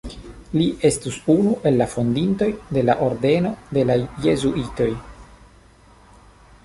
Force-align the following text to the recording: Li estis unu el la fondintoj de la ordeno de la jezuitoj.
Li 0.59 0.63
estis 0.87 1.19
unu 1.33 1.51
el 1.71 1.77
la 1.81 1.87
fondintoj 1.91 2.49
de 2.77 2.85
la 2.87 2.95
ordeno 3.09 3.53
de 3.79 3.85
la 3.91 3.99
jezuitoj. 4.25 4.91